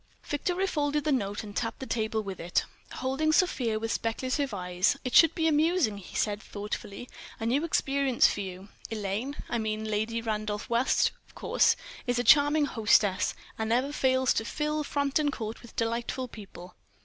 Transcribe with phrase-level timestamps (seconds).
[0.23, 4.97] Victor refolded the note and tapped the table with it, holding Sofia with speculative eyes.
[5.03, 7.07] "It should be amusing," he said, thoughtfully,
[7.39, 8.69] "a new experience for you.
[8.89, 14.83] Elaine—I mean Lady Randolph West, of course—is a charming hostess, and never fails to fill
[14.83, 16.73] Frampton Court with delightful people."